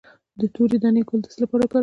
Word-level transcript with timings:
د 0.39 0.41
تورې 0.53 0.77
دانې 0.83 1.01
ګل 1.07 1.19
د 1.21 1.25
څه 1.31 1.37
لپاره 1.43 1.63
وکاروم؟ 1.65 1.79